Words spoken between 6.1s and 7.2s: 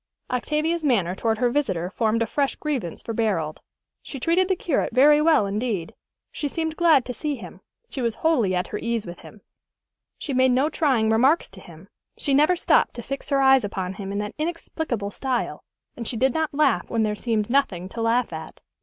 She seemed glad to